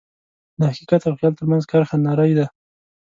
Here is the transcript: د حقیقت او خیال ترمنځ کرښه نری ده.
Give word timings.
د 0.57 0.59
حقیقت 0.71 1.01
او 1.05 1.13
خیال 1.19 1.33
ترمنځ 1.39 1.63
کرښه 1.71 1.97
نری 2.05 2.33
ده. 2.39 2.45